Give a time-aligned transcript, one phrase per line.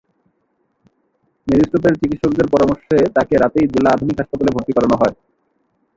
[1.47, 5.15] Mary স্টোপসের চিকিৎসকদের পরামর্শে তাঁকে রাতেই জেলা আধুনিক হাসপাতালে ভর্তি করানো হয়।